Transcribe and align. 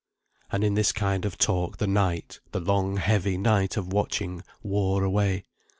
And 0.51 0.63
in 0.63 0.73
this 0.73 0.91
kind 0.91 1.25
of 1.25 1.37
talk 1.37 1.77
the 1.77 1.85
night, 1.85 2.39
the 2.53 2.59
long 2.59 2.97
heavy 2.97 3.37
night 3.37 3.77
of 3.77 3.93
watching, 3.93 4.43
wore 4.63 5.03
away. 5.03 5.43